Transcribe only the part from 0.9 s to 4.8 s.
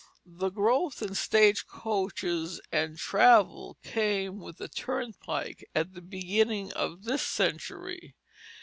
in stage coaches and travel came with the